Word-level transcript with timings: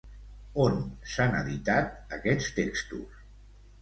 On 0.63 0.77
s'han 1.11 1.37
editat 1.41 2.17
aquests 2.19 2.49
textos? 2.61 3.21